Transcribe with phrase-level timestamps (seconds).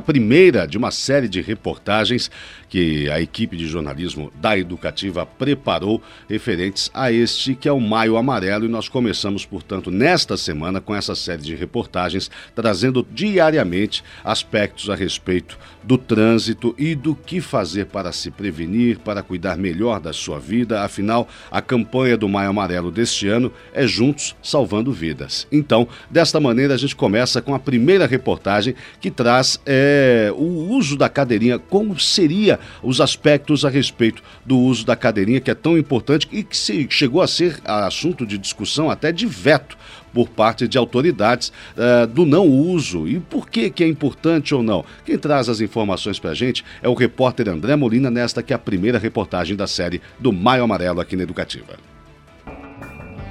[0.00, 2.30] a primeira de uma série de reportagens
[2.70, 8.16] que a equipe de jornalismo da Educativa preparou referentes a este que é o Maio
[8.16, 14.88] Amarelo e nós começamos, portanto, nesta semana com essa série de reportagens trazendo diariamente aspectos
[14.88, 20.12] a respeito do trânsito e do que fazer para se prevenir, para cuidar melhor da
[20.12, 20.82] sua vida.
[20.82, 25.46] Afinal, a campanha do Maio Amarelo deste ano é Juntos Salvando Vidas.
[25.52, 29.89] Então, desta maneira, a gente começa com a primeira reportagem que traz é,
[30.36, 35.50] o uso da cadeirinha, como seria os aspectos a respeito do uso da cadeirinha, que
[35.50, 39.76] é tão importante e que se, chegou a ser assunto de discussão até de veto
[40.12, 44.62] por parte de autoridades uh, do não uso e por que, que é importante ou
[44.62, 44.84] não.
[45.04, 48.56] Quem traz as informações para a gente é o repórter André Molina, nesta que é
[48.56, 51.74] a primeira reportagem da série do Maio Amarelo aqui na Educativa.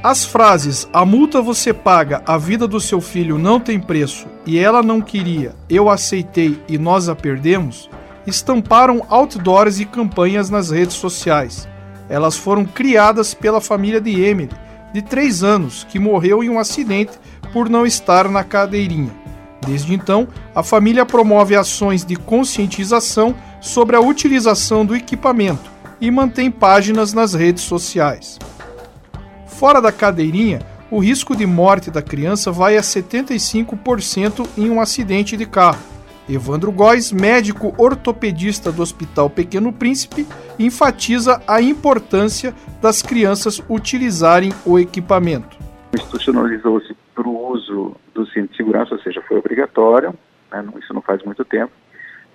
[0.02, 4.58] As frases a multa você paga, a vida do seu filho não tem preço e
[4.58, 7.88] ela não queria, eu aceitei e nós a perdemos
[8.26, 11.70] estamparam outdoors e campanhas nas redes sociais.
[12.10, 14.50] Elas foram criadas pela família de Emily,
[14.92, 17.12] de 3 anos, que morreu em um acidente
[17.54, 19.12] por não estar na cadeirinha.
[19.68, 25.70] Desde então, a família promove ações de conscientização sobre a utilização do equipamento
[26.02, 28.40] e mantém páginas nas redes sociais.
[29.46, 35.38] Fora da cadeirinha, o risco de morte da criança vai a 75% em um acidente
[35.38, 40.28] de carro Evandro Góes, médico ortopedista do Hospital Pequeno Príncipe,
[40.60, 45.58] enfatiza a importância das crianças utilizarem o equipamento.
[45.92, 50.14] Institucionalizou-se para o uso do cinto de segurança, ou seja, foi obrigatório,
[50.52, 51.72] né, isso não faz muito tempo.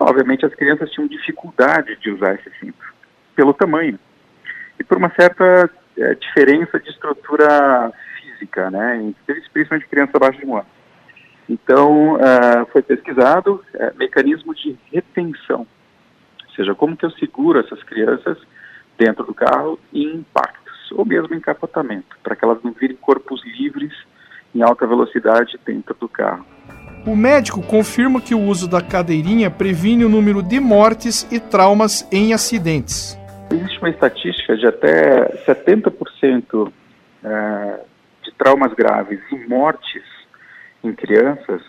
[0.00, 2.84] Obviamente, as crianças tinham dificuldade de usar esse cinto,
[3.36, 3.98] pelo tamanho
[4.78, 7.92] e por uma certa é, diferença de estrutura
[8.34, 9.12] física, né,
[9.52, 10.66] principalmente crianças abaixo de um ano.
[11.48, 15.66] Então, uh, foi pesquisado uh, mecanismo de retenção,
[16.46, 18.38] ou seja, como que eu seguro essas crianças
[18.98, 23.42] dentro do carro em impactos, ou mesmo em capotamento, para que elas não virem corpos
[23.44, 23.92] livres
[24.54, 26.46] em alta velocidade dentro do carro.
[27.06, 32.08] O médico confirma que o uso da cadeirinha previne o número de mortes e traumas
[32.10, 33.18] em acidentes.
[33.50, 35.92] Existe uma estatística de até 70%
[36.54, 36.70] uh,
[37.24, 37.93] de
[38.38, 40.02] traumas graves e mortes
[40.82, 41.62] em crianças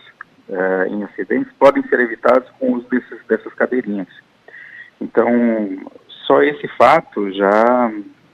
[0.48, 4.08] uh, em acidentes podem ser evitados com o uso desses, dessas cadeirinhas.
[5.00, 5.28] Então,
[6.26, 7.92] só esse fato já,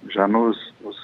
[0.09, 0.97] já nos, nos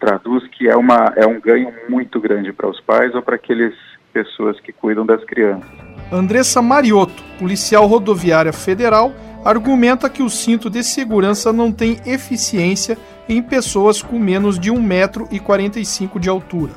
[0.00, 3.74] traduz que é, uma, é um ganho muito grande para os pais ou para aquelas
[4.12, 5.70] pessoas que cuidam das crianças.
[6.10, 9.12] Andressa Mariotto, policial rodoviária federal,
[9.44, 12.98] argumenta que o cinto de segurança não tem eficiência
[13.28, 16.72] em pessoas com menos de 1,45m de altura.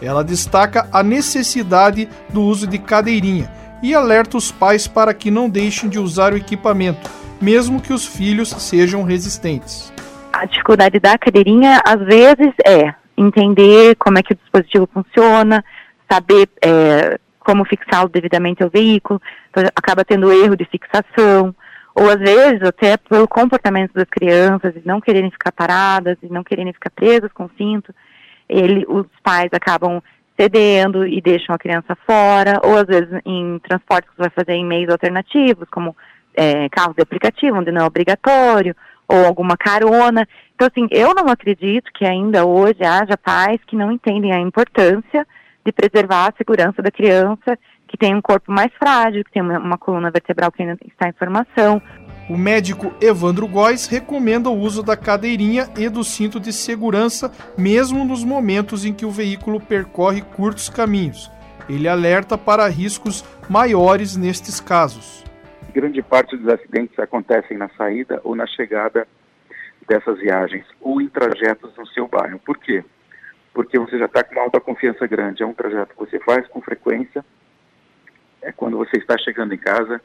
[0.00, 3.50] Ela destaca a necessidade do uso de cadeirinha
[3.82, 7.10] e alerta os pais para que não deixem de usar o equipamento,
[7.40, 9.92] mesmo que os filhos sejam resistentes.
[10.32, 15.64] A dificuldade da cadeirinha, às vezes, é entender como é que o dispositivo funciona,
[16.10, 21.54] saber é, como fixá-lo devidamente ao veículo, então acaba tendo erro de fixação,
[21.94, 26.44] ou às vezes até pelo comportamento das crianças, e não quererem ficar paradas, e não
[26.44, 27.94] quererem ficar presas com cinto,
[28.48, 30.02] ele, os pais acabam
[30.38, 34.64] cedendo e deixam a criança fora, ou às vezes em transportes que vai fazer em
[34.64, 35.94] meios alternativos, como
[36.34, 38.74] é, carros de aplicativo, onde não é obrigatório,
[39.06, 40.26] ou alguma carona.
[40.54, 45.26] Então, assim, eu não acredito que ainda hoje haja pais que não entendem a importância
[45.64, 47.58] de preservar a segurança da criança,
[47.90, 51.08] que tem um corpo mais frágil, que tem uma, uma coluna vertebral que ainda está
[51.08, 51.82] em formação.
[52.28, 58.04] O médico Evandro Góes recomenda o uso da cadeirinha e do cinto de segurança, mesmo
[58.04, 61.28] nos momentos em que o veículo percorre curtos caminhos.
[61.68, 65.24] Ele alerta para riscos maiores nestes casos.
[65.74, 69.06] Grande parte dos acidentes acontecem na saída ou na chegada
[69.88, 72.38] dessas viagens, ou em trajetos no seu bairro.
[72.38, 72.84] Por quê?
[73.52, 75.42] Porque você já está com uma alta confiança grande.
[75.42, 77.24] É um trajeto que você faz com frequência,
[78.42, 80.00] é quando você está chegando em casa,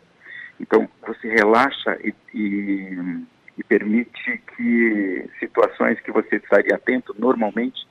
[0.59, 3.23] então, você relaxa e, e,
[3.57, 7.85] e permite que situações que você estaria atento normalmente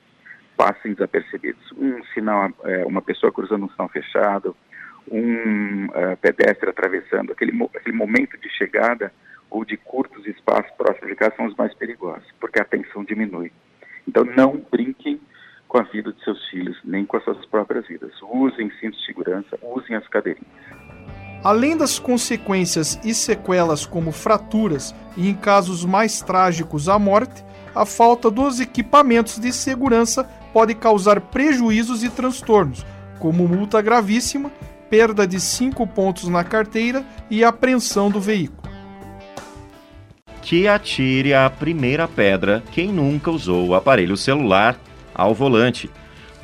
[0.57, 1.71] passem desapercebidos.
[1.73, 4.55] Um sinal, é, uma pessoa cruzando um sinal fechado,
[5.11, 9.13] um uh, pedestre atravessando, aquele, aquele momento de chegada
[9.51, 13.51] ou de curtos espaços próximos de casa são os mais perigosos, porque a tensão diminui.
[14.07, 15.21] Então, não brinquem
[15.75, 18.09] com a vida de seus filhos, nem com as suas próprias vidas.
[18.31, 20.47] Usem cintos de segurança, usem as cadeirinhas.
[21.43, 27.43] Além das consequências e sequelas como fraturas e, em casos mais trágicos, a morte,
[27.75, 30.23] a falta dos equipamentos de segurança
[30.53, 32.85] pode causar prejuízos e transtornos,
[33.19, 34.49] como multa gravíssima,
[34.89, 38.71] perda de 5 pontos na carteira e apreensão do veículo.
[40.41, 44.79] Que atire a primeira pedra quem nunca usou o aparelho celular
[45.15, 45.89] ao volante.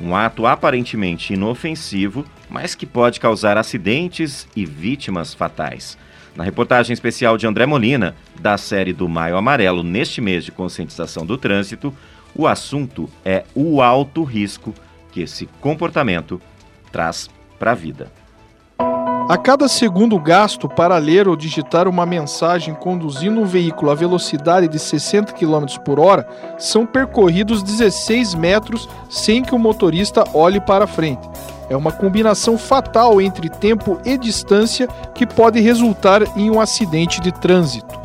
[0.00, 5.96] Um ato aparentemente inofensivo, mas que pode causar acidentes e vítimas fatais.
[6.34, 11.26] Na reportagem especial de André Molina, da série do Maio Amarelo, neste mês de conscientização
[11.26, 11.94] do trânsito,
[12.34, 14.74] o assunto é o alto risco
[15.12, 16.40] que esse comportamento
[16.90, 17.28] traz
[17.58, 18.21] para a vida.
[19.28, 24.66] A cada segundo gasto para ler ou digitar uma mensagem conduzindo um veículo a velocidade
[24.66, 26.26] de 60 km por hora,
[26.58, 31.30] são percorridos 16 metros sem que o motorista olhe para frente.
[31.70, 37.30] É uma combinação fatal entre tempo e distância que pode resultar em um acidente de
[37.30, 38.00] trânsito.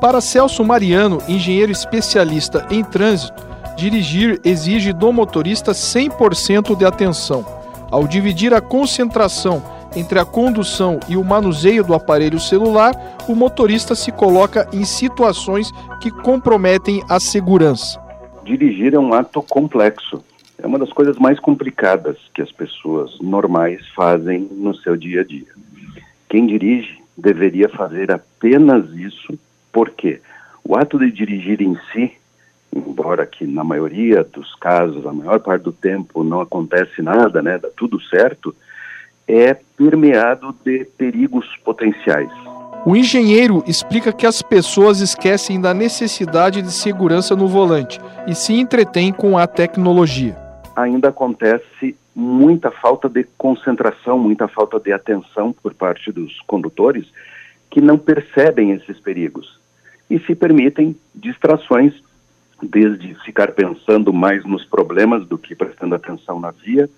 [0.00, 3.46] Para Celso Mariano, engenheiro especialista em trânsito,
[3.76, 7.46] dirigir exige do motorista 100% de atenção.
[7.90, 9.62] Ao dividir a concentração
[9.96, 12.92] entre a condução e o manuseio do aparelho celular,
[13.28, 15.70] o motorista se coloca em situações
[16.00, 18.00] que comprometem a segurança.
[18.44, 20.22] Dirigir é um ato complexo.
[20.62, 25.24] É uma das coisas mais complicadas que as pessoas normais fazem no seu dia a
[25.24, 25.52] dia.
[26.28, 29.38] Quem dirige deveria fazer apenas isso,
[29.72, 30.20] porque
[30.64, 32.12] o ato de dirigir em si,
[32.74, 37.58] embora que na maioria dos casos, a maior parte do tempo não acontece nada, né,
[37.58, 38.54] dá tudo certo,
[39.26, 42.30] é permeado de perigos potenciais.
[42.86, 48.52] O engenheiro explica que as pessoas esquecem da necessidade de segurança no volante e se
[48.52, 50.36] entretêm com a tecnologia.
[50.76, 57.06] Ainda acontece muita falta de concentração, muita falta de atenção por parte dos condutores
[57.70, 59.58] que não percebem esses perigos
[60.08, 61.94] e se permitem distrações,
[62.62, 66.88] desde ficar pensando mais nos problemas do que prestando atenção na via,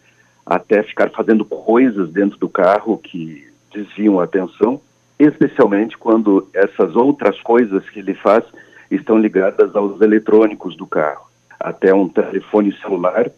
[0.46, 4.80] até ficar fazendo coisas dentro do carro que desviam a atenção,
[5.18, 8.44] especialmente quando essas outras coisas que ele faz
[8.90, 11.26] estão ligadas aos eletrônicos do carro,
[11.58, 13.28] até um telefone celular,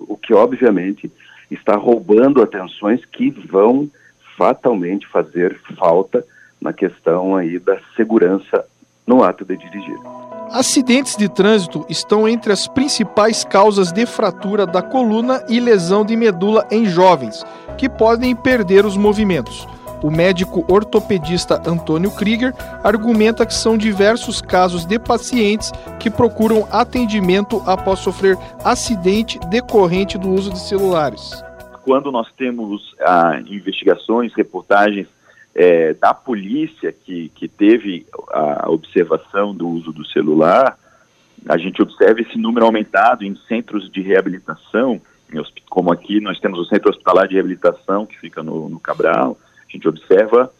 [0.00, 1.10] o que obviamente
[1.50, 3.88] está roubando atenções que vão
[4.36, 6.24] fatalmente fazer falta
[6.60, 8.66] na questão aí da segurança
[9.06, 9.98] no ato de dirigir.
[10.52, 16.16] Acidentes de trânsito estão entre as principais causas de fratura da coluna e lesão de
[16.16, 17.44] medula em jovens,
[17.76, 19.66] que podem perder os movimentos.
[20.02, 22.54] O médico ortopedista Antônio Krieger
[22.84, 30.30] argumenta que são diversos casos de pacientes que procuram atendimento após sofrer acidente decorrente do
[30.30, 31.42] uso de celulares.
[31.82, 35.08] Quando nós temos ah, investigações, reportagens
[35.58, 40.78] é, da polícia que, que teve a observação do uso do celular,
[41.48, 45.00] a gente observa esse número aumentado em centros de reabilitação,
[45.70, 49.72] como aqui nós temos o Centro Hospitalar de Reabilitação, que fica no, no Cabral, a
[49.72, 50.52] gente observa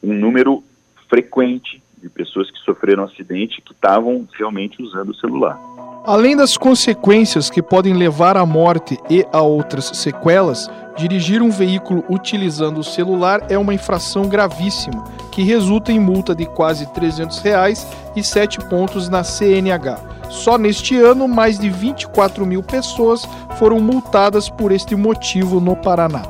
[0.00, 0.62] um número
[1.08, 5.58] frequente de pessoas que sofreram acidente que estavam realmente usando o celular.
[6.04, 12.04] Além das consequências que podem levar à morte e a outras sequelas, dirigir um veículo
[12.10, 15.02] utilizando o celular é uma infração gravíssima,
[15.32, 20.28] que resulta em multa de quase 300 reais e 7 pontos na CNH.
[20.28, 23.26] Só neste ano, mais de 24 mil pessoas
[23.58, 26.22] foram multadas por este motivo no Paraná.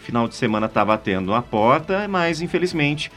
[0.00, 3.10] Final de semana está batendo a porta, mas infelizmente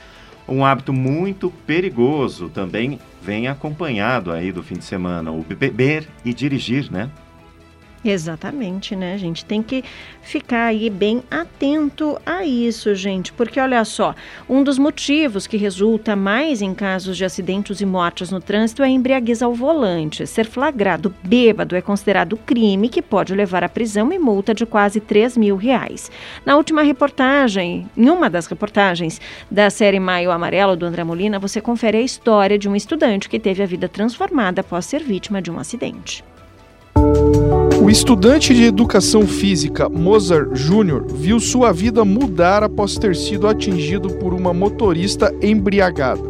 [0.47, 6.33] um hábito muito perigoso também vem acompanhado aí do fim de semana, o beber e
[6.33, 7.09] dirigir, né?
[8.07, 9.43] Exatamente, né, gente?
[9.43, 9.83] Tem que
[10.21, 14.13] ficar aí bem atento a isso, gente, porque olha só,
[14.47, 18.85] um dos motivos que resulta mais em casos de acidentes e mortes no trânsito é
[18.85, 20.27] a embriaguez ao volante.
[20.27, 24.99] Ser flagrado bêbado é considerado crime que pode levar à prisão e multa de quase
[24.99, 26.11] 3 mil reais.
[26.45, 29.19] Na última reportagem, em uma das reportagens
[29.49, 33.39] da série Maio Amarelo do André Molina, você confere a história de um estudante que
[33.39, 36.23] teve a vida transformada após ser vítima de um acidente.
[37.81, 41.03] O estudante de educação física Mozart Jr.
[41.13, 46.21] viu sua vida mudar após ter sido atingido por uma motorista embriagada.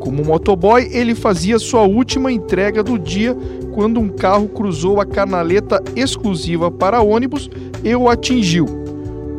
[0.00, 3.36] Como motoboy, ele fazia sua última entrega do dia
[3.72, 7.48] quando um carro cruzou a canaleta exclusiva para ônibus
[7.84, 8.66] e o atingiu.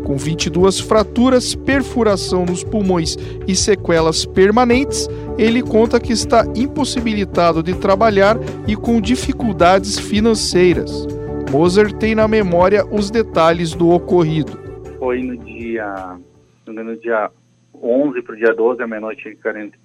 [0.03, 5.07] Com 22 fraturas, perfuração nos pulmões e sequelas permanentes,
[5.41, 11.07] ele conta que está impossibilitado de trabalhar e com dificuldades financeiras.
[11.51, 14.51] Moser tem na memória os detalhes do ocorrido.
[14.99, 16.19] Foi no dia,
[16.67, 17.31] no dia
[17.73, 19.35] 11 para o dia 12, à meia-noite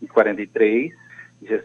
[0.03, 0.93] e 43.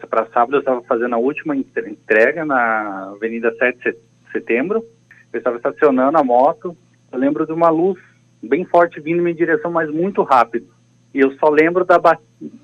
[0.08, 3.96] Para sábado, eu estava fazendo a última entrega na Avenida 7 de
[4.32, 4.82] Setembro.
[5.30, 6.74] Eu estava estacionando a moto.
[7.12, 8.00] Eu lembro de uma luz
[8.42, 10.66] bem forte vindo em minha direção, mas muito rápido.
[11.14, 12.18] E eu só lembro da, ba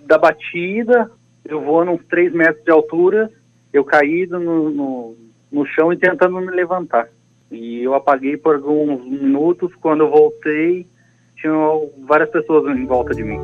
[0.06, 1.10] da batida,
[1.48, 3.30] eu voando uns 3 metros de altura,
[3.72, 5.16] eu caído no, no,
[5.50, 7.08] no chão e tentando me levantar.
[7.50, 10.86] E eu apaguei por alguns minutos, quando eu voltei,
[11.36, 11.52] tinha
[12.06, 13.40] várias pessoas em volta de mim.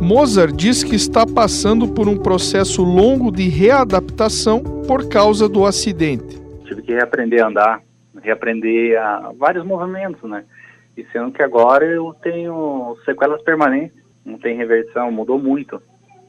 [0.00, 6.40] Mozart diz que está passando por um processo longo de readaptação por causa do acidente.
[6.64, 7.82] Tive que reaprender a andar,
[8.20, 10.44] reaprender a vários movimentos, né?
[10.96, 15.80] E sendo que agora eu tenho sequelas permanentes, não tem reversão, mudou muito,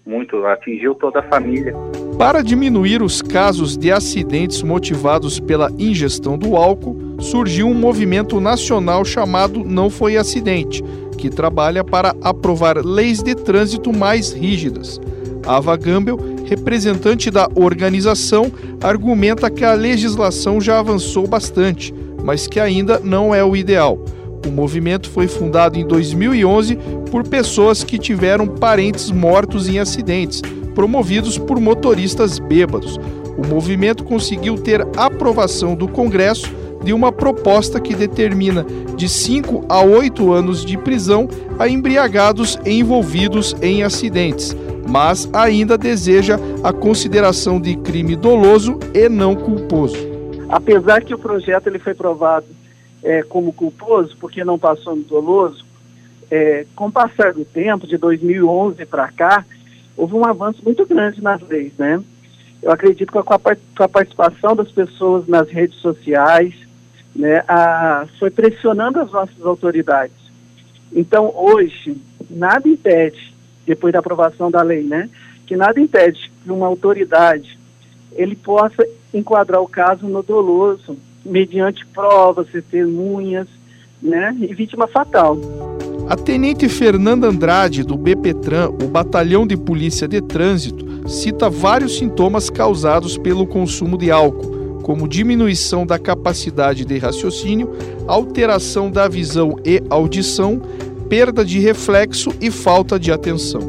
[0.09, 1.73] muito, atingiu toda a família.
[2.17, 9.05] Para diminuir os casos de acidentes motivados pela ingestão do álcool, surgiu um movimento nacional
[9.05, 10.83] chamado Não Foi Acidente,
[11.17, 14.99] que trabalha para aprovar leis de trânsito mais rígidas.
[15.45, 18.51] Ava Gambel, representante da organização,
[18.81, 24.03] argumenta que a legislação já avançou bastante, mas que ainda não é o ideal.
[24.46, 26.77] O movimento foi fundado em 2011
[27.12, 30.41] por pessoas que tiveram parentes mortos em acidentes,
[30.74, 32.98] promovidos por motoristas bêbados.
[33.38, 36.51] O movimento conseguiu ter aprovação do Congresso
[36.84, 38.65] de uma proposta que determina
[38.96, 41.27] de 5 a 8 anos de prisão
[41.58, 44.55] a embriagados envolvidos em acidentes,
[44.88, 49.98] mas ainda deseja a consideração de crime doloso e não culposo.
[50.48, 52.46] Apesar que o projeto ele foi provado
[53.03, 55.65] é, como culposo, porque não passou no doloso,
[56.29, 59.45] é, com o passar do tempo, de 2011 para cá,
[59.97, 62.01] houve um avanço muito grande nas leis, né?
[62.61, 66.53] Eu acredito que com a, com a participação das pessoas nas redes sociais,
[67.15, 70.15] né, a, foi pressionando as nossas autoridades.
[70.91, 71.97] Então, hoje,
[72.29, 73.33] nada impede,
[73.65, 75.09] depois da aprovação da lei, né,
[75.47, 77.57] que nada impede que uma autoridade
[78.11, 83.47] ele possa enquadrar o caso no doloso, mediante provas, testemunhas,
[84.01, 85.38] né, e vítima fatal.
[86.09, 92.49] A tenente Fernanda Andrade, do BPTran, o Batalhão de Polícia de Trânsito, cita vários sintomas
[92.49, 97.69] causados pelo consumo de álcool, como diminuição da capacidade de raciocínio,
[98.07, 100.59] alteração da visão e audição,
[101.07, 103.61] perda de reflexo e falta de atenção.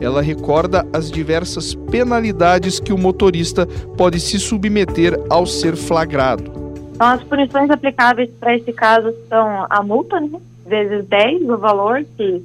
[0.00, 3.66] Ela recorda as diversas penalidades que o motorista
[3.96, 6.61] pode se submeter ao ser flagrado.
[7.02, 10.38] Então, as punições aplicáveis para esse caso são a multa, né?
[10.64, 12.40] vezes 10 o valor, que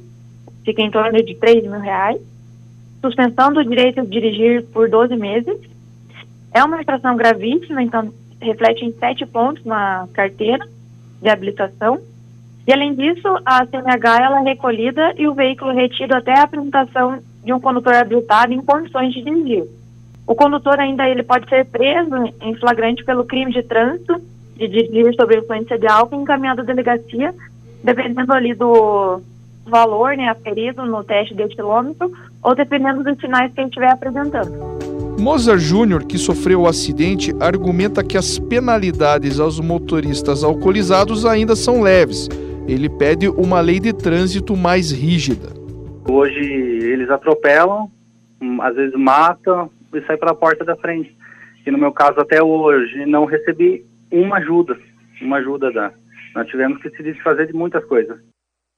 [0.66, 2.20] fica em torno de 3 mil reais,
[3.00, 5.56] suspensão do direito de dirigir por 12 meses,
[6.52, 8.12] é uma infração gravíssima, então
[8.42, 10.68] reflete em sete pontos na carteira
[11.22, 12.00] de habilitação.
[12.66, 17.20] E além disso, a CNH ela é recolhida e o veículo retido até a apresentação
[17.44, 19.66] de um condutor habilitado em condições de dirigir.
[20.26, 24.20] O condutor ainda ele pode ser preso em flagrante pelo crime de trânsito
[24.58, 27.34] de dirigir sob influência de álcool encaminhado à delegacia,
[27.84, 29.22] dependendo ali do
[29.66, 32.12] valor né, aferido no teste de quilômetro
[32.44, 34.78] ou dependendo dos sinais que ele estiver apresentando.
[35.20, 41.82] Mozart Júnior, que sofreu o acidente, argumenta que as penalidades aos motoristas alcoolizados ainda são
[41.82, 42.30] leves.
[42.68, 45.50] Ele pede uma lei de trânsito mais rígida.
[46.08, 47.90] Hoje eles atropelam,
[48.42, 51.16] hum, às vezes matam e saem pela porta da frente.
[51.66, 54.78] E no meu caso até hoje não recebi uma ajuda,
[55.22, 55.94] uma ajuda da.
[56.36, 58.20] Nós tivemos que se desfazer de muitas coisas.